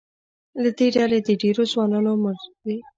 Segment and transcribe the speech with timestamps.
[0.61, 2.67] له دې ډلې د ډېرو ځوانانو عمر د